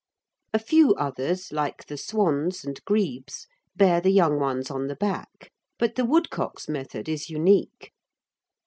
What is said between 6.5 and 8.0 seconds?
method is unique.